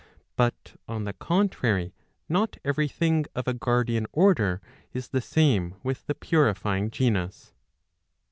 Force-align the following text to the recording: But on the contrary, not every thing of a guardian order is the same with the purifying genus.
But 0.35 0.77
on 0.87 1.03
the 1.03 1.13
contrary, 1.13 1.93
not 2.27 2.57
every 2.65 2.87
thing 2.87 3.25
of 3.35 3.47
a 3.47 3.53
guardian 3.53 4.07
order 4.11 4.59
is 4.93 5.09
the 5.09 5.21
same 5.21 5.75
with 5.83 6.07
the 6.07 6.15
purifying 6.15 6.89
genus. 6.89 7.53